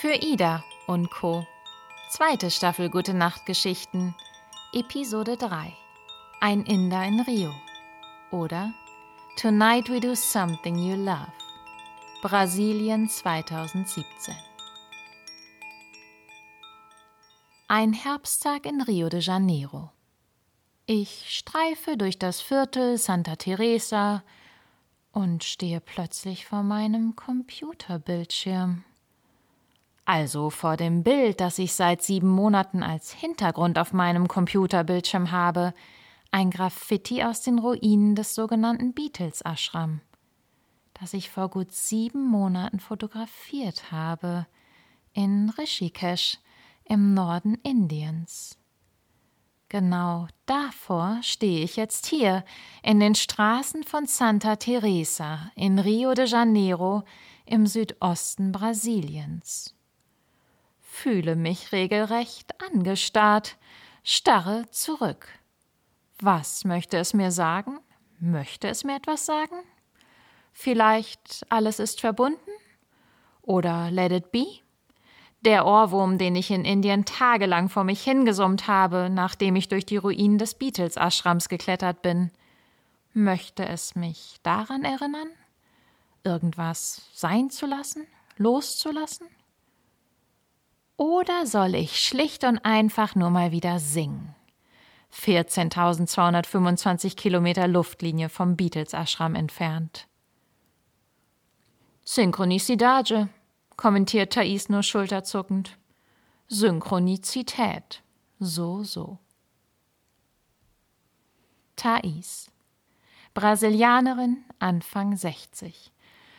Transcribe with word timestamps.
Für 0.00 0.14
Ida 0.14 0.64
und 0.86 1.10
Co. 1.10 1.46
Zweite 2.08 2.50
Staffel 2.50 2.88
Gute 2.88 3.12
Nacht 3.12 3.44
Geschichten. 3.44 4.14
Episode 4.72 5.36
3. 5.36 5.76
Ein 6.40 6.64
Inder 6.64 7.04
in 7.04 7.20
Rio. 7.20 7.52
Oder 8.30 8.72
Tonight 9.36 9.90
We 9.90 10.00
Do 10.00 10.14
Something 10.14 10.78
You 10.78 10.96
Love. 10.96 11.30
Brasilien 12.22 13.10
2017. 13.10 14.34
Ein 17.68 17.92
Herbsttag 17.92 18.64
in 18.64 18.80
Rio 18.80 19.10
de 19.10 19.20
Janeiro. 19.20 19.90
Ich 20.86 21.26
streife 21.28 21.98
durch 21.98 22.18
das 22.18 22.40
Viertel 22.40 22.96
Santa 22.96 23.36
Teresa 23.36 24.24
und 25.12 25.44
stehe 25.44 25.82
plötzlich 25.82 26.46
vor 26.46 26.62
meinem 26.62 27.16
Computerbildschirm. 27.16 28.82
Also 30.04 30.50
vor 30.50 30.76
dem 30.76 31.02
Bild, 31.02 31.40
das 31.40 31.58
ich 31.58 31.74
seit 31.74 32.02
sieben 32.02 32.28
Monaten 32.28 32.82
als 32.82 33.12
Hintergrund 33.12 33.78
auf 33.78 33.92
meinem 33.92 34.28
Computerbildschirm 34.28 35.30
habe, 35.30 35.72
ein 36.30 36.50
Graffiti 36.50 37.22
aus 37.22 37.42
den 37.42 37.58
Ruinen 37.58 38.14
des 38.14 38.34
sogenannten 38.34 38.92
Beatles 38.92 39.40
Ashram, 39.42 40.00
das 40.94 41.12
ich 41.12 41.30
vor 41.30 41.48
gut 41.48 41.72
sieben 41.72 42.24
Monaten 42.24 42.80
fotografiert 42.80 43.90
habe, 43.90 44.46
in 45.12 45.50
Rishikesh 45.50 46.38
im 46.84 47.14
Norden 47.14 47.54
Indiens. 47.62 48.56
Genau 49.68 50.26
davor 50.46 51.18
stehe 51.22 51.62
ich 51.62 51.76
jetzt 51.76 52.06
hier, 52.06 52.44
in 52.82 52.98
den 52.98 53.14
Straßen 53.14 53.84
von 53.84 54.06
Santa 54.06 54.56
Teresa 54.56 55.52
in 55.54 55.78
Rio 55.78 56.14
de 56.14 56.26
Janeiro 56.26 57.04
im 57.46 57.66
Südosten 57.66 58.50
Brasiliens. 58.50 59.76
Fühle 61.02 61.34
mich 61.34 61.72
regelrecht 61.72 62.52
angestarrt, 62.60 63.56
starre 64.04 64.66
zurück. 64.70 65.28
Was 66.18 66.66
möchte 66.66 66.98
es 66.98 67.14
mir 67.14 67.30
sagen? 67.30 67.80
Möchte 68.18 68.68
es 68.68 68.84
mir 68.84 68.96
etwas 68.96 69.24
sagen? 69.24 69.54
Vielleicht 70.52 71.46
alles 71.48 71.78
ist 71.78 72.02
verbunden? 72.02 72.50
Oder 73.40 73.90
let 73.90 74.12
it 74.12 74.30
be? 74.30 74.44
Der 75.40 75.64
Ohrwurm, 75.64 76.18
den 76.18 76.36
ich 76.36 76.50
in 76.50 76.66
Indien 76.66 77.06
tagelang 77.06 77.70
vor 77.70 77.84
mich 77.84 78.02
hingesummt 78.02 78.66
habe, 78.66 79.08
nachdem 79.10 79.56
ich 79.56 79.68
durch 79.68 79.86
die 79.86 79.96
Ruinen 79.96 80.36
des 80.36 80.54
Beatles-Ashrams 80.54 81.48
geklettert 81.48 82.02
bin. 82.02 82.30
Möchte 83.14 83.66
es 83.66 83.94
mich 83.94 84.36
daran 84.42 84.84
erinnern? 84.84 85.30
Irgendwas 86.24 87.08
sein 87.14 87.48
zu 87.48 87.64
lassen? 87.64 88.06
Loszulassen? 88.36 89.28
Oder 91.00 91.46
soll 91.46 91.74
ich 91.76 91.98
schlicht 91.98 92.44
und 92.44 92.58
einfach 92.58 93.14
nur 93.14 93.30
mal 93.30 93.52
wieder 93.52 93.78
singen? 93.78 94.34
14.225 95.14 97.16
Kilometer 97.16 97.66
Luftlinie 97.66 98.28
vom 98.28 98.54
Beatles-Ashram 98.54 99.34
entfernt. 99.34 100.06
Synchronicitade, 102.04 103.30
kommentiert 103.78 104.34
Thais 104.34 104.68
nur 104.68 104.82
schulterzuckend. 104.82 105.78
Synchronizität. 106.48 108.02
So, 108.38 108.84
so. 108.84 109.16
Thais. 111.76 112.50
Brasilianerin, 113.32 114.44
Anfang 114.58 115.16
60. 115.16 115.92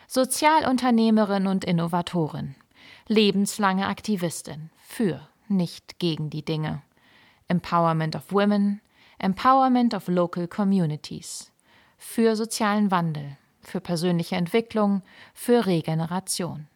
Sozialunternehmerin 0.05 1.47
und 1.47 1.65
Innovatorin. 1.65 2.53
Lebenslange 3.11 3.87
Aktivistin. 3.87 4.69
Für, 4.77 5.27
nicht 5.49 5.99
gegen 5.99 6.29
die 6.29 6.45
Dinge. 6.45 6.81
Empowerment 7.49 8.15
of 8.15 8.31
Women. 8.31 8.79
Empowerment 9.19 9.93
of 9.93 10.07
Local 10.07 10.47
Communities. 10.47 11.51
Für 11.97 12.37
sozialen 12.37 12.89
Wandel. 12.89 13.35
Für 13.59 13.81
persönliche 13.81 14.37
Entwicklung. 14.37 15.01
Für 15.33 15.65
Regeneration. 15.65 16.69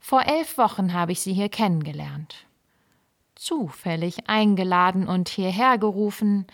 Vor 0.00 0.24
elf 0.24 0.58
Wochen 0.58 0.92
habe 0.92 1.12
ich 1.12 1.20
sie 1.20 1.32
hier 1.32 1.48
kennengelernt. 1.48 2.46
Zufällig 3.36 4.28
eingeladen 4.28 5.06
und 5.06 5.28
hierher 5.28 5.78
gerufen, 5.78 6.44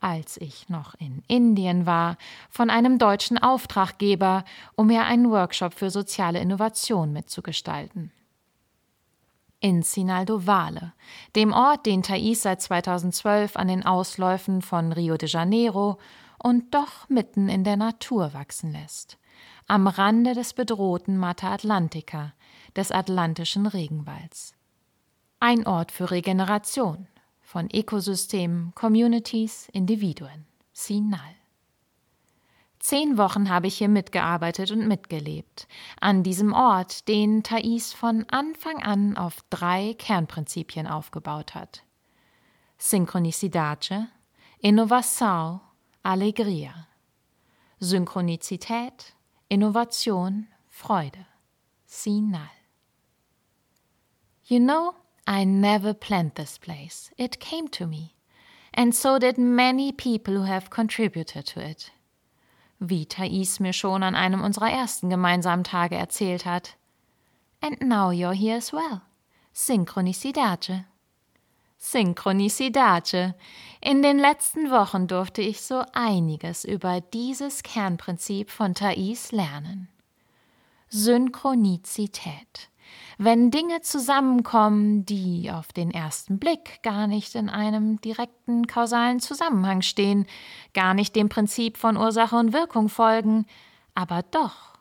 als 0.00 0.36
ich 0.36 0.68
noch 0.68 0.94
in 0.98 1.22
Indien 1.26 1.86
war, 1.86 2.16
von 2.50 2.70
einem 2.70 2.98
deutschen 2.98 3.38
Auftraggeber, 3.38 4.44
um 4.76 4.88
mir 4.88 5.04
einen 5.04 5.30
Workshop 5.30 5.74
für 5.74 5.90
soziale 5.90 6.40
Innovation 6.40 7.12
mitzugestalten. 7.12 8.12
In 9.60 9.82
Sinaldo 9.82 10.46
Vale, 10.46 10.92
dem 11.34 11.52
Ort, 11.52 11.86
den 11.86 12.02
Thais 12.02 12.42
seit 12.42 12.62
2012 12.62 13.56
an 13.56 13.66
den 13.66 13.84
Ausläufen 13.84 14.62
von 14.62 14.92
Rio 14.92 15.16
de 15.16 15.28
Janeiro 15.28 15.98
und 16.38 16.74
doch 16.74 17.08
mitten 17.08 17.48
in 17.48 17.64
der 17.64 17.76
Natur 17.76 18.32
wachsen 18.34 18.72
lässt, 18.72 19.18
am 19.66 19.88
Rande 19.88 20.34
des 20.34 20.54
bedrohten 20.54 21.16
Mata 21.16 21.52
Atlantica, 21.52 22.34
des 22.76 22.92
atlantischen 22.92 23.66
Regenwalds. 23.66 24.54
Ein 25.40 25.66
Ort 25.66 25.90
für 25.90 26.12
Regeneration 26.12 27.08
von 27.48 27.70
Ökosystemen, 27.72 28.74
Communities, 28.74 29.70
Individuen. 29.72 30.44
Sinal. 30.74 31.34
Zehn 32.78 33.16
Wochen 33.16 33.48
habe 33.48 33.68
ich 33.68 33.78
hier 33.78 33.88
mitgearbeitet 33.88 34.70
und 34.70 34.86
mitgelebt. 34.86 35.66
An 35.98 36.22
diesem 36.22 36.52
Ort, 36.52 37.08
den 37.08 37.42
Thais 37.42 37.94
von 37.94 38.26
Anfang 38.28 38.82
an 38.82 39.16
auf 39.16 39.36
drei 39.48 39.94
Kernprinzipien 39.94 40.86
aufgebaut 40.86 41.54
hat. 41.54 41.84
Synchronicidace, 42.76 44.08
Innovação, 44.62 45.60
Alegria. 46.02 46.86
Synchronizität, 47.80 49.14
Innovation, 49.48 50.48
Freude. 50.68 51.24
Sinal. 51.86 52.50
You 54.44 54.58
know, 54.58 54.92
I 55.28 55.44
never 55.44 55.92
planned 55.92 56.36
this 56.36 56.56
place. 56.56 57.10
It 57.18 57.38
came 57.38 57.68
to 57.72 57.86
me. 57.86 58.14
And 58.72 58.94
so 58.94 59.18
did 59.18 59.36
many 59.36 59.92
people 59.92 60.32
who 60.34 60.44
have 60.44 60.70
contributed 60.70 61.44
to 61.48 61.60
it. 61.60 61.90
Wie 62.80 63.04
Thais 63.04 63.60
mir 63.60 63.74
schon 63.74 64.02
an 64.02 64.14
einem 64.14 64.42
unserer 64.42 64.70
ersten 64.70 65.10
gemeinsamen 65.10 65.64
Tage 65.64 65.96
erzählt 65.96 66.46
hat. 66.46 66.76
And 67.60 67.78
now 67.82 68.10
you're 68.10 68.32
here 68.32 68.56
as 68.56 68.72
well. 68.72 69.02
Synchronicidace. 69.52 70.86
Synchronicidace. 71.76 73.34
In 73.82 74.00
den 74.00 74.18
letzten 74.18 74.70
Wochen 74.70 75.08
durfte 75.08 75.42
ich 75.42 75.60
so 75.60 75.84
einiges 75.92 76.64
über 76.64 77.02
dieses 77.02 77.62
Kernprinzip 77.62 78.50
von 78.50 78.72
Thais 78.72 79.30
lernen. 79.32 79.88
Synchronizität 80.88 82.70
wenn 83.18 83.50
Dinge 83.50 83.80
zusammenkommen, 83.80 85.04
die 85.04 85.50
auf 85.50 85.72
den 85.72 85.90
ersten 85.90 86.38
Blick 86.38 86.82
gar 86.82 87.06
nicht 87.06 87.34
in 87.34 87.48
einem 87.48 88.00
direkten 88.00 88.66
kausalen 88.66 89.20
Zusammenhang 89.20 89.82
stehen, 89.82 90.26
gar 90.72 90.94
nicht 90.94 91.16
dem 91.16 91.28
Prinzip 91.28 91.76
von 91.76 91.96
Ursache 91.96 92.36
und 92.36 92.52
Wirkung 92.52 92.88
folgen, 92.88 93.46
aber 93.94 94.22
doch 94.22 94.78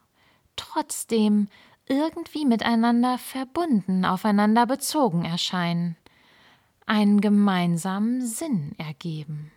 trotzdem 0.56 1.48
irgendwie 1.88 2.46
miteinander 2.46 3.18
verbunden, 3.18 4.06
aufeinander 4.06 4.66
bezogen 4.66 5.26
erscheinen, 5.26 5.96
einen 6.86 7.22
gemeinsamen 7.22 8.26
Sinn 8.26 8.74
ergeben. 8.78 9.52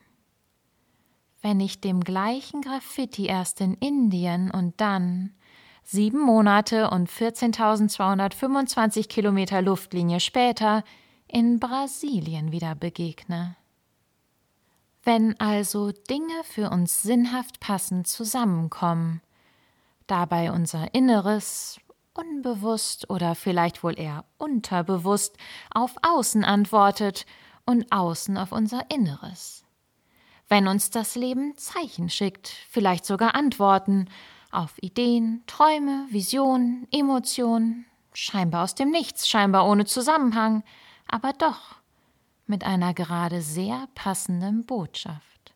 Wenn 1.42 1.60
ich 1.60 1.80
dem 1.80 2.00
gleichen 2.00 2.60
Graffiti 2.60 3.26
erst 3.26 3.60
in 3.60 3.74
Indien 3.74 4.50
und 4.50 4.80
dann 4.80 5.34
sieben 5.82 6.20
Monate 6.20 6.90
und 6.90 7.10
14.225 7.10 9.08
Kilometer 9.08 9.62
Luftlinie 9.62 10.20
später 10.20 10.84
in 11.26 11.60
Brasilien 11.60 12.52
wieder 12.52 12.74
begegne. 12.74 13.56
Wenn 15.02 15.38
also 15.40 15.92
Dinge 15.92 16.44
für 16.44 16.70
uns 16.70 17.02
sinnhaft 17.02 17.60
passend 17.60 18.06
zusammenkommen, 18.06 19.22
dabei 20.06 20.52
unser 20.52 20.94
Inneres 20.94 21.80
unbewusst 22.14 23.08
oder 23.08 23.34
vielleicht 23.34 23.82
wohl 23.82 23.98
eher 23.98 24.24
unterbewusst 24.36 25.36
auf 25.72 25.94
Außen 26.02 26.44
antwortet 26.44 27.24
und 27.64 27.90
Außen 27.90 28.36
auf 28.36 28.52
unser 28.52 28.90
Inneres. 28.90 29.64
Wenn 30.48 30.66
uns 30.66 30.90
das 30.90 31.14
Leben 31.14 31.56
Zeichen 31.56 32.10
schickt, 32.10 32.48
vielleicht 32.68 33.06
sogar 33.06 33.34
Antworten, 33.34 34.08
auf 34.50 34.74
Ideen, 34.80 35.42
Träume, 35.46 36.06
Visionen, 36.10 36.86
Emotionen, 36.90 37.86
scheinbar 38.12 38.64
aus 38.64 38.74
dem 38.74 38.90
Nichts, 38.90 39.28
scheinbar 39.28 39.68
ohne 39.68 39.84
Zusammenhang, 39.84 40.62
aber 41.06 41.32
doch 41.32 41.76
mit 42.46 42.64
einer 42.64 42.94
gerade 42.94 43.42
sehr 43.42 43.88
passenden 43.94 44.66
Botschaft. 44.66 45.54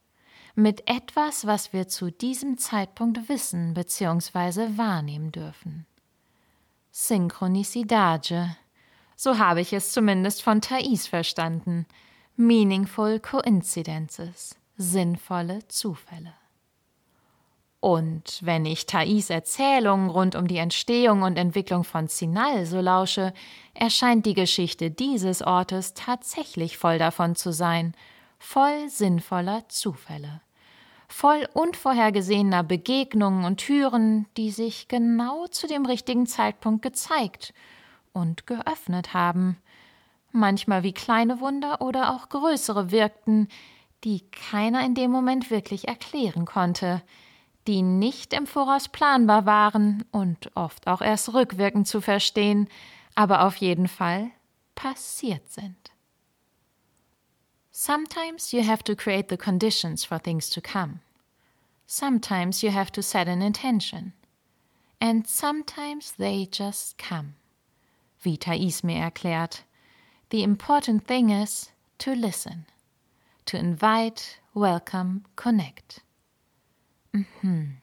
Mit 0.55 0.88
etwas, 0.88 1.46
was 1.46 1.73
wir 1.73 1.88
zu 1.88 2.12
diesem 2.12 2.58
Zeitpunkt 2.58 3.29
wissen 3.29 3.75
bzw. 3.75 4.79
wahrnehmen 4.79 5.32
dürfen. 5.32 5.87
Synchronicidade. 6.93 8.56
So 9.17 9.38
habe 9.38 9.61
ich 9.61 9.73
es 9.73 9.90
zumindest 9.90 10.43
von 10.43 10.61
Thais 10.61 11.08
verstanden. 11.08 11.87
Meaningful 12.37 13.19
Coincidences. 13.19 14.56
Sinnvolle 14.76 15.67
Zufälle. 15.67 16.35
Und 17.84 18.40
wenn 18.40 18.64
ich 18.64 18.86
Thais 18.86 19.28
Erzählungen 19.28 20.08
rund 20.08 20.36
um 20.36 20.48
die 20.48 20.56
Entstehung 20.56 21.20
und 21.20 21.36
Entwicklung 21.36 21.84
von 21.84 22.08
Zinal 22.08 22.64
so 22.64 22.81
lausche, 22.81 23.34
erscheint 23.75 24.25
die 24.25 24.32
Geschichte 24.32 24.90
dieses 24.90 25.42
Ortes 25.42 25.92
tatsächlich 25.92 26.78
voll 26.78 26.96
davon 26.96 27.36
zu 27.36 27.52
sein, 27.52 27.92
voll 28.38 28.88
sinnvoller 28.88 29.69
Zufälle, 29.69 30.40
voll 31.08 31.46
unvorhergesehener 31.52 32.62
Begegnungen 32.62 33.44
und 33.44 33.58
Türen, 33.58 34.25
die 34.38 34.50
sich 34.50 34.88
genau 34.88 35.46
zu 35.48 35.66
dem 35.66 35.84
richtigen 35.84 36.25
Zeitpunkt 36.25 36.80
gezeigt 36.80 37.52
und 38.14 38.46
geöffnet 38.46 39.12
haben, 39.12 39.58
manchmal 40.32 40.84
wie 40.84 40.94
kleine 40.94 41.38
Wunder 41.38 41.82
oder 41.82 42.14
auch 42.14 42.30
größere 42.30 42.90
wirkten, 42.90 43.48
die 44.04 44.22
keiner 44.30 44.82
in 44.87 44.94
dem 44.94 45.10
Moment 45.10 45.50
wirklich 45.50 45.87
erklären 45.87 46.46
konnte, 46.46 47.02
die 47.66 47.82
nicht 47.82 48.32
im 48.32 48.46
Voraus 48.46 48.88
planbar 48.88 49.46
waren 49.46 50.05
und 50.11 50.50
oft 50.55 50.87
auch 50.87 51.00
erst 51.00 51.32
rückwirkend 51.32 51.88
zu 51.88 52.00
verstehen, 52.00 52.69
aber 53.14 53.44
auf 53.46 53.56
jeden 53.56 53.88
Fall 53.88 54.31
passiert 54.75 55.50
sind. 55.50 55.93
Sometimes 57.70 58.52
you 58.52 58.62
have 58.62 58.84
to 58.84 58.94
create 58.94 59.28
the 59.31 59.37
conditions 59.37 60.05
for 60.05 60.20
things 60.20 60.49
to 60.50 60.61
come. 60.61 61.00
Sometimes 61.87 62.62
you 62.62 62.70
have 62.70 62.93
to 62.93 63.02
set 63.02 63.28
an 63.28 63.43
intention. 63.43 64.12
And 65.00 65.26
sometimes 65.26 66.12
they 66.12 66.49
just 66.50 66.99
come. 66.99 67.34
Wie 68.22 68.38
Thais 68.38 68.82
mir 68.82 68.99
erklärt, 68.99 69.64
the 70.31 70.43
important 70.43 71.06
thing 71.06 71.31
is 71.31 71.72
to 71.99 72.12
listen, 72.12 72.66
to 73.44 73.58
invite, 73.58 74.38
welcome, 74.55 75.25
connect. 75.37 76.03
Mhm. 77.14 77.76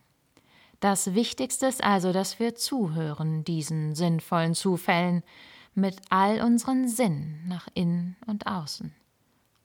Das 0.82 1.14
Wichtigste 1.14 1.68
ist 1.68 1.84
also, 1.84 2.12
dass 2.12 2.40
wir 2.40 2.56
zuhören, 2.56 3.44
diesen 3.44 3.96
sinnvollen 3.96 4.56
Zufällen, 4.56 5.24
mit 5.74 6.02
all 6.10 6.42
unseren 6.42 6.90
Sinnen 6.90 7.48
nach 7.48 7.68
innen 7.74 8.18
und 8.28 8.46
außen. 8.46 8.94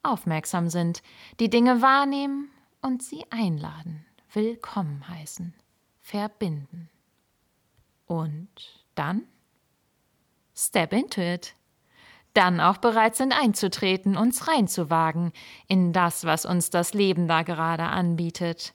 Aufmerksam 0.03 0.69
sind, 0.69 1.01
die 1.39 1.49
Dinge 1.49 1.81
wahrnehmen 1.81 2.49
und 2.81 3.03
sie 3.03 3.25
einladen, 3.29 4.05
willkommen 4.31 5.07
heißen, 5.09 5.53
verbinden. 5.99 6.89
Und 8.05 8.85
dann? 8.95 9.23
Step 10.55 10.93
into 10.93 11.19
it. 11.19 11.55
Dann 12.33 12.61
auch 12.61 12.77
bereit 12.77 13.17
sind 13.17 13.33
einzutreten, 13.33 14.15
uns 14.15 14.47
reinzuwagen 14.47 15.33
in 15.67 15.91
das, 15.91 16.23
was 16.23 16.45
uns 16.45 16.69
das 16.69 16.93
Leben 16.93 17.27
da 17.27 17.41
gerade 17.41 17.83
anbietet 17.83 18.73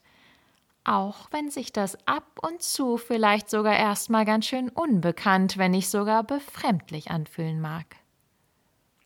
auch 0.85 1.29
wenn 1.31 1.51
sich 1.51 1.73
das 1.73 1.97
ab 2.07 2.39
und 2.43 2.63
zu 2.63 2.97
vielleicht 2.97 3.49
sogar 3.49 3.77
erstmal 3.77 4.25
ganz 4.25 4.47
schön 4.47 4.69
unbekannt, 4.69 5.57
wenn 5.59 5.73
nicht 5.73 5.89
sogar 5.89 6.25
befremdlich 6.25 7.11
anfühlen 7.11 7.61
mag. 7.61 7.87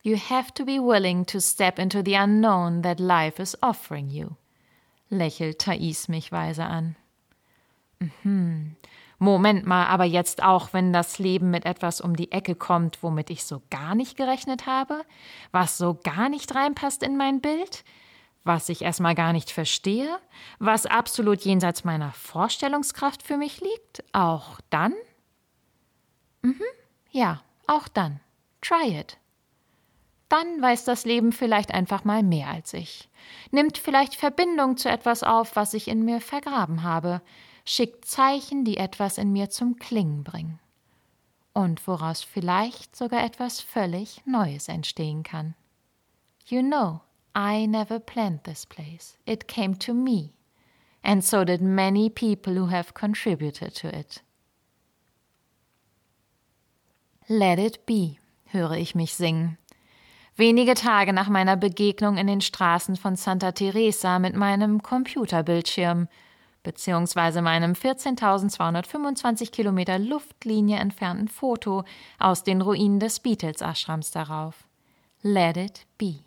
You 0.02 0.16
have 0.16 0.54
to 0.54 0.64
be 0.64 0.78
willing 0.78 1.26
to 1.26 1.40
step 1.40 1.78
into 1.78 2.00
the 2.04 2.14
unknown 2.14 2.82
that 2.82 3.00
life 3.00 3.42
is 3.42 3.60
offering 3.62 4.08
you, 4.08 4.30
lächelt 5.10 5.60
Thais 5.60 6.08
mich 6.08 6.30
weise 6.30 6.64
an. 6.64 6.96
Mhm. 7.98 8.76
Moment 9.18 9.66
mal, 9.66 9.86
aber 9.86 10.04
jetzt 10.04 10.42
auch, 10.42 10.74
wenn 10.74 10.92
das 10.92 11.18
Leben 11.18 11.50
mit 11.50 11.64
etwas 11.64 12.02
um 12.02 12.16
die 12.16 12.32
Ecke 12.32 12.54
kommt, 12.54 13.02
womit 13.02 13.30
ich 13.30 13.44
so 13.44 13.62
gar 13.70 13.94
nicht 13.94 14.16
gerechnet 14.16 14.66
habe, 14.66 15.02
was 15.52 15.78
so 15.78 15.98
gar 16.04 16.28
nicht 16.28 16.54
reinpasst 16.54 17.02
in 17.02 17.16
mein 17.16 17.40
Bild, 17.40 17.82
was 18.46 18.68
ich 18.68 18.82
erstmal 18.82 19.14
gar 19.14 19.32
nicht 19.32 19.50
verstehe, 19.50 20.18
was 20.58 20.86
absolut 20.86 21.42
jenseits 21.42 21.84
meiner 21.84 22.12
Vorstellungskraft 22.12 23.22
für 23.22 23.36
mich 23.36 23.60
liegt, 23.60 24.04
auch 24.12 24.60
dann? 24.70 24.94
Mhm, 26.42 26.62
ja, 27.10 27.42
auch 27.66 27.88
dann. 27.88 28.20
Try 28.62 28.98
it. 28.98 29.18
Dann 30.28 30.60
weiß 30.60 30.84
das 30.84 31.04
Leben 31.04 31.32
vielleicht 31.32 31.72
einfach 31.72 32.04
mal 32.04 32.22
mehr 32.22 32.48
als 32.48 32.72
ich, 32.74 33.08
nimmt 33.50 33.78
vielleicht 33.78 34.14
Verbindung 34.14 34.76
zu 34.76 34.88
etwas 34.88 35.22
auf, 35.22 35.54
was 35.54 35.74
ich 35.74 35.88
in 35.88 36.04
mir 36.04 36.20
vergraben 36.20 36.82
habe, 36.82 37.22
schickt 37.64 38.04
Zeichen, 38.04 38.64
die 38.64 38.76
etwas 38.76 39.18
in 39.18 39.32
mir 39.32 39.50
zum 39.50 39.76
Klingen 39.76 40.24
bringen 40.24 40.58
und 41.52 41.86
woraus 41.86 42.22
vielleicht 42.22 42.94
sogar 42.94 43.24
etwas 43.24 43.60
völlig 43.60 44.20
Neues 44.26 44.68
entstehen 44.68 45.22
kann. 45.22 45.54
You 46.44 46.60
know, 46.60 47.00
I 47.36 47.66
never 47.66 48.00
planned 48.00 48.44
this 48.44 48.64
place. 48.64 49.18
It 49.26 49.46
came 49.46 49.74
to 49.80 49.92
me. 49.92 50.32
And 51.04 51.22
so 51.22 51.44
did 51.44 51.60
many 51.60 52.08
people 52.08 52.54
who 52.54 52.68
have 52.68 52.94
contributed 52.94 53.74
to 53.74 53.88
it. 53.88 54.22
Let 57.28 57.58
it 57.58 57.84
be, 57.84 58.18
höre 58.46 58.78
ich 58.78 58.94
mich 58.94 59.14
singen. 59.14 59.58
Wenige 60.36 60.74
Tage 60.74 61.12
nach 61.12 61.28
meiner 61.28 61.56
Begegnung 61.56 62.16
in 62.16 62.26
den 62.26 62.40
Straßen 62.40 62.96
von 62.96 63.16
Santa 63.16 63.52
Teresa 63.52 64.18
mit 64.18 64.34
meinem 64.34 64.82
Computerbildschirm 64.82 66.08
beziehungsweise 66.62 67.42
meinem 67.42 67.74
14.225 67.74 69.50
Kilometer 69.52 69.98
Luftlinie 69.98 70.78
entfernten 70.78 71.28
Foto 71.28 71.84
aus 72.18 72.42
den 72.42 72.60
Ruinen 72.60 72.98
des 72.98 73.20
Beatles-Ashrams 73.20 74.10
darauf. 74.10 74.66
Let 75.22 75.56
it 75.56 75.86
be 75.96 76.25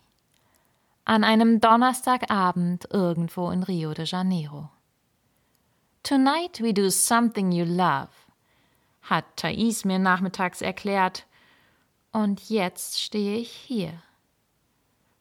an 1.10 1.24
einem 1.24 1.60
Donnerstagabend 1.60 2.88
irgendwo 2.94 3.50
in 3.50 3.64
Rio 3.64 3.96
de 3.96 4.06
Janeiro. 4.06 4.70
Tonight 6.04 6.62
we 6.62 6.72
do 6.72 6.92
something 6.92 7.52
you 7.52 7.66
love, 7.66 8.10
hat 9.02 9.26
Thais 9.36 9.86
mir 9.86 9.98
nachmittags 9.98 10.62
erklärt, 10.62 11.26
und 12.12 12.48
jetzt 12.52 13.02
stehe 13.02 13.40
ich 13.40 13.50
hier. 13.50 13.94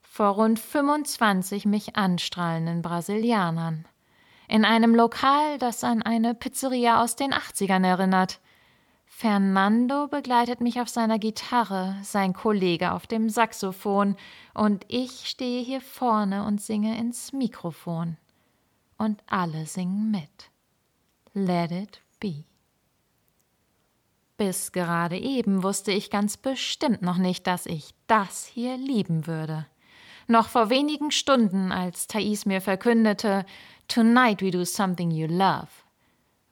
Vor 0.03 0.33
rund 0.33 0.59
25 0.59 1.65
mich 1.65 1.97
anstrahlenden 1.97 2.83
Brasilianern. 2.83 3.89
In 4.47 4.67
einem 4.67 4.95
Lokal, 4.95 5.57
das 5.57 5.85
an 5.85 6.03
eine 6.03 6.35
Pizzeria 6.35 7.03
aus 7.03 7.17
den 7.17 7.33
80ern 7.33 7.87
erinnert. 7.87 8.41
Fernando 9.21 10.07
begleitet 10.07 10.61
mich 10.61 10.81
auf 10.81 10.89
seiner 10.89 11.19
Gitarre, 11.19 11.97
sein 12.05 12.33
Kollege 12.33 12.93
auf 12.93 13.09
dem 13.09 13.29
Saxophon, 13.29 14.15
und 14.55 14.85
ich 14.87 15.29
stehe 15.29 15.61
hier 15.65 15.81
vorne 15.81 16.45
und 16.45 16.61
singe 16.63 16.97
ins 16.97 17.33
Mikrofon. 17.33 18.17
Und 18.97 19.21
alle 19.27 19.67
singen 19.67 20.13
mit. 20.13 20.53
Let 21.33 21.73
it 21.73 22.01
be. 22.21 22.45
Bis 24.37 24.71
gerade 24.71 25.19
eben 25.19 25.65
wusste 25.65 25.91
ich 25.91 26.11
ganz 26.11 26.37
bestimmt 26.37 27.03
noch 27.03 27.19
nicht, 27.19 27.45
dass 27.49 27.67
ich 27.67 27.95
das 28.07 28.47
hier 28.47 28.77
lieben 28.77 29.27
würde. 29.27 29.67
Noch 30.29 30.49
vor 30.49 30.71
wenigen 30.71 31.11
Stunden, 31.11 31.73
als 31.73 32.07
Thais 32.07 32.47
mir 32.47 32.61
verkündete, 32.61 33.45
Tonight 33.89 34.43
we 34.43 34.53
do 34.53 34.65
something 34.65 35.11
you 35.11 35.27
love, 35.27 35.67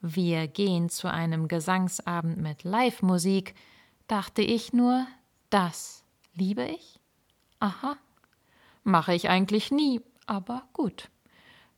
wir 0.01 0.47
gehen 0.47 0.89
zu 0.89 1.11
einem 1.11 1.47
Gesangsabend 1.47 2.37
mit 2.37 2.63
Live-Musik, 2.63 3.55
dachte 4.07 4.41
ich 4.41 4.73
nur, 4.73 5.07
das 5.49 6.03
liebe 6.33 6.63
ich? 6.63 6.99
Aha. 7.59 7.97
Mache 8.83 9.13
ich 9.13 9.29
eigentlich 9.29 9.71
nie, 9.71 10.01
aber 10.25 10.63
gut. 10.73 11.09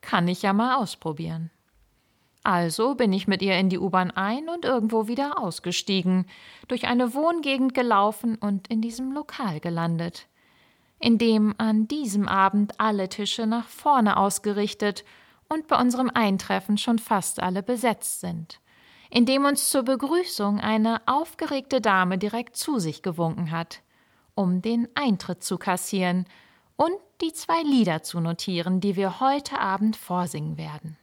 Kann 0.02 0.28
ich 0.28 0.42
ja 0.42 0.54
mal 0.54 0.76
ausprobieren. 0.76 1.50
Also 2.44 2.96
bin 2.96 3.12
ich 3.12 3.28
mit 3.28 3.42
ihr 3.42 3.58
in 3.58 3.70
die 3.70 3.80
U-Bahn 3.80 4.12
ein 4.12 4.48
und 4.50 4.64
irgendwo 4.64 5.08
wieder 5.08 5.40
ausgestiegen, 5.40 6.26
durch 6.68 6.88
eine 6.88 7.14
Wohngegend 7.14 7.74
gelaufen 7.74 8.36
und 8.36 8.68
in 8.70 8.82
diesem 8.82 9.12
Lokal 9.12 9.60
gelandet, 9.60 10.28
in 11.00 11.18
dem 11.18 11.54
an 11.58 11.88
diesem 11.88 12.28
Abend 12.28 12.80
alle 12.80 13.10
Tische 13.10 13.46
nach 13.46 13.68
vorne 13.68 14.18
ausgerichtet 14.18 15.04
und 15.50 15.68
bei 15.68 15.80
unserem 15.80 16.10
Eintreffen 16.14 16.78
schon 16.78 17.00
fast 17.00 17.42
alle 17.42 17.64
besetzt 17.64 18.22
sind, 18.22 18.62
indem 19.10 19.46
uns 19.46 19.70
zur 19.70 19.84
Begrüßung 19.84 20.60
eine 20.60 21.02
aufgeregte 21.08 21.82
Dame 21.82 22.18
direkt 22.18 22.56
zu 22.56 22.80
sich 22.80 23.02
gewunken 23.02 23.52
hat, 23.52 23.82
um 24.36 24.62
den 24.62 24.88
Eintritt 24.96 25.44
zu 25.44 25.58
kassieren 25.58 26.26
und 26.78 26.96
die 27.22 27.34
zwei 27.34 27.62
Lieder 27.64 28.04
zu 28.04 28.22
notieren, 28.22 28.80
die 28.80 28.96
wir 28.96 29.20
heute 29.20 29.60
Abend 29.60 29.98
vorsingen 29.98 30.58
werden. 30.58 30.98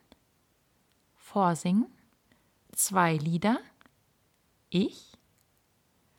Vorsingen? 1.16 1.86
Zwei 2.72 3.16
Lieder? 3.16 3.58
Ich? 4.70 5.12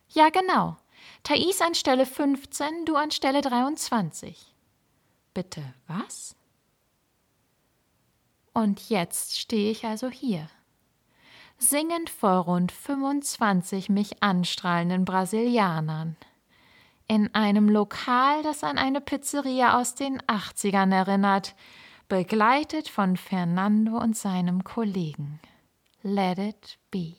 Ja, 0.09 0.29
genau. 0.29 0.77
Thais 1.23 1.61
an 1.61 1.73
Stelle 1.73 2.05
15, 2.05 2.85
du 2.85 2.95
an 2.95 3.11
Stelle 3.11 3.41
23. 3.41 4.53
Bitte, 5.33 5.63
was? 5.87 6.36
Und 8.57 8.89
jetzt 8.89 9.37
stehe 9.37 9.69
ich 9.69 9.85
also 9.85 10.09
hier. 10.09 10.49
singend 11.59 12.09
vor 12.09 12.45
rund 12.45 12.71
25 12.71 13.87
mich 13.89 14.23
anstrahlenden 14.23 15.05
Brasilianern. 15.05 16.15
In 17.07 17.35
einem 17.35 17.69
Lokal, 17.69 18.41
das 18.41 18.63
an 18.63 18.79
eine 18.79 18.99
Pizzeria 18.99 19.79
aus 19.79 19.93
den 19.93 20.19
80ern 20.23 20.91
erinnert, 20.91 21.55
begleitet 22.07 22.89
von 22.89 23.15
Fernando 23.15 23.95
und 23.95 24.17
seinem 24.17 24.63
Kollegen. 24.63 25.39
Let 26.01 26.39
it 26.39 26.79
be. 26.89 27.13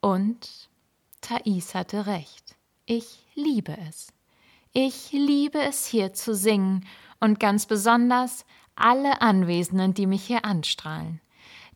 Und 0.00 0.70
Thais 1.22 1.74
hatte 1.74 2.06
recht. 2.06 2.54
Ich 2.86 3.26
liebe 3.34 3.76
es. 3.88 4.12
Ich 4.72 5.10
liebe 5.10 5.58
es 5.58 5.86
hier 5.86 6.12
zu 6.12 6.36
singen 6.36 6.86
und 7.18 7.40
ganz 7.40 7.66
besonders 7.66 8.44
alle 8.80 9.20
Anwesenden, 9.20 9.94
die 9.94 10.06
mich 10.06 10.24
hier 10.24 10.44
anstrahlen, 10.44 11.20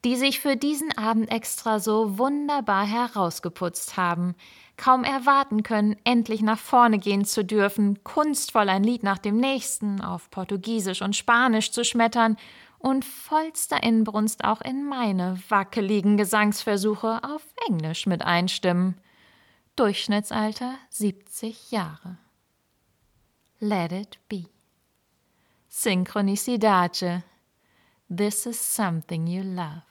die 0.04 0.16
sich 0.16 0.40
für 0.40 0.56
diesen 0.56 0.96
Abend 0.96 1.30
extra 1.30 1.80
so 1.80 2.18
wunderbar 2.18 2.86
herausgeputzt 2.86 3.96
haben, 3.96 4.34
kaum 4.76 5.04
erwarten 5.04 5.62
können, 5.62 5.96
endlich 6.04 6.42
nach 6.42 6.58
vorne 6.58 6.98
gehen 6.98 7.24
zu 7.24 7.44
dürfen, 7.44 8.02
kunstvoll 8.04 8.68
ein 8.68 8.84
Lied 8.84 9.02
nach 9.02 9.18
dem 9.18 9.36
nächsten 9.36 10.00
auf 10.00 10.30
Portugiesisch 10.30 11.02
und 11.02 11.16
Spanisch 11.16 11.70
zu 11.70 11.84
schmettern 11.84 12.36
und 12.78 13.04
vollster 13.04 13.82
Inbrunst 13.82 14.44
auch 14.44 14.60
in 14.60 14.84
meine 14.84 15.38
wackeligen 15.48 16.16
Gesangsversuche 16.16 17.20
auf 17.24 17.42
Englisch 17.66 18.06
mit 18.06 18.22
einstimmen. 18.22 19.00
Durchschnittsalter 19.76 20.74
70 20.90 21.70
Jahre. 21.70 22.18
Let 23.58 23.90
it 23.92 24.18
be. 24.28 24.53
Synchronicidace. 25.76 27.24
This 28.08 28.46
is 28.46 28.56
something 28.56 29.26
you 29.26 29.42
love. 29.42 29.82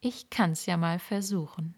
Ich 0.00 0.30
kann's 0.30 0.66
ja 0.66 0.76
mal 0.76 1.00
versuchen. 1.00 1.74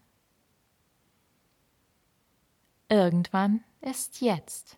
Irgendwann 2.87 3.63
ist 3.81 4.21
jetzt. 4.21 4.77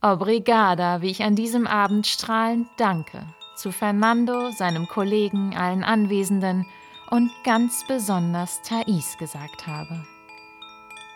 Obrigada, 0.00 1.02
wie 1.02 1.10
ich 1.10 1.22
an 1.22 1.36
diesem 1.36 1.66
Abend 1.66 2.06
strahlend 2.06 2.68
danke. 2.78 3.26
Zu 3.56 3.72
Fernando, 3.72 4.50
seinem 4.52 4.88
Kollegen, 4.88 5.54
allen 5.54 5.84
Anwesenden 5.84 6.64
und 7.10 7.30
ganz 7.44 7.86
besonders 7.86 8.62
Thais 8.62 9.18
gesagt 9.18 9.66
habe. 9.66 10.02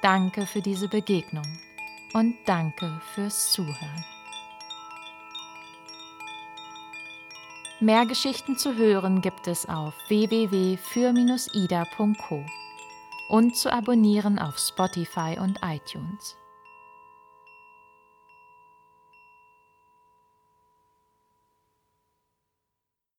Danke 0.03 0.45
für 0.45 0.61
diese 0.61 0.89
Begegnung 0.89 1.47
und 2.13 2.37
danke 2.47 3.01
fürs 3.15 3.53
Zuhören. 3.53 4.05
Mehr 7.81 8.05
Geschichten 8.05 8.59
zu 8.59 8.77
hören 8.77 9.23
gibt 9.23 9.47
es 9.47 9.67
auf 9.69 9.95
www.für-ida.co 10.09 12.45
und 13.31 13.57
zu 13.57 13.73
abonnieren 13.73 14.39
auf 14.39 14.59
Spotify 14.59 15.39
und 15.41 15.59
iTunes. 15.63 16.37